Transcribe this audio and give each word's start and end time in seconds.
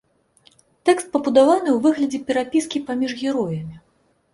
Тэкст 0.89 1.07
пабудаваны 1.13 1.69
ў 1.75 1.79
выглядзе 1.85 2.23
перапіскі 2.33 2.87
паміж 2.93 3.11
героямі. 3.23 3.75